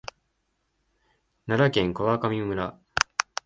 [1.45, 2.79] 奈良県川上村